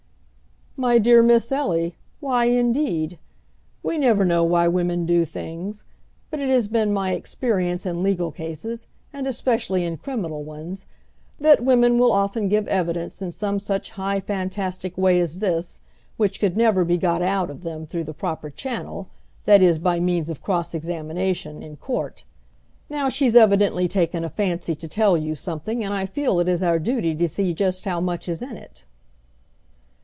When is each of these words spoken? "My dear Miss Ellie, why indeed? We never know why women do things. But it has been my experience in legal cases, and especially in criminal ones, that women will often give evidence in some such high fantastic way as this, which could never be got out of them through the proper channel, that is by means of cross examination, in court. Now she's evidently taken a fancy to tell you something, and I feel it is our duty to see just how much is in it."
"My 0.77 0.97
dear 0.99 1.21
Miss 1.21 1.51
Ellie, 1.51 1.95
why 2.21 2.45
indeed? 2.45 3.19
We 3.83 3.99
never 3.99 4.25
know 4.25 4.43
why 4.43 4.67
women 4.67 5.05
do 5.05 5.25
things. 5.25 5.83
But 6.31 6.39
it 6.39 6.49
has 6.49 6.67
been 6.67 6.93
my 6.93 7.11
experience 7.11 7.85
in 7.85 8.01
legal 8.01 8.31
cases, 8.31 8.87
and 9.13 9.27
especially 9.27 9.83
in 9.83 9.97
criminal 9.97 10.43
ones, 10.43 10.85
that 11.39 11.63
women 11.63 11.99
will 11.99 12.11
often 12.11 12.47
give 12.47 12.67
evidence 12.67 13.21
in 13.21 13.29
some 13.31 13.59
such 13.59 13.91
high 13.91 14.19
fantastic 14.21 14.97
way 14.97 15.19
as 15.19 15.37
this, 15.37 15.81
which 16.17 16.39
could 16.39 16.57
never 16.57 16.83
be 16.83 16.97
got 16.97 17.21
out 17.21 17.51
of 17.51 17.61
them 17.63 17.85
through 17.85 18.05
the 18.05 18.13
proper 18.13 18.49
channel, 18.49 19.09
that 19.45 19.61
is 19.61 19.77
by 19.77 19.99
means 19.99 20.29
of 20.31 20.41
cross 20.41 20.73
examination, 20.73 21.61
in 21.61 21.75
court. 21.75 22.23
Now 22.89 23.07
she's 23.07 23.35
evidently 23.35 23.87
taken 23.89 24.23
a 24.23 24.29
fancy 24.29 24.73
to 24.73 24.87
tell 24.87 25.15
you 25.17 25.35
something, 25.35 25.83
and 25.83 25.93
I 25.93 26.05
feel 26.07 26.39
it 26.39 26.47
is 26.47 26.63
our 26.63 26.79
duty 26.79 27.13
to 27.13 27.27
see 27.27 27.53
just 27.53 27.83
how 27.85 27.99
much 28.01 28.27
is 28.29 28.41
in 28.41 28.57
it." 28.57 28.85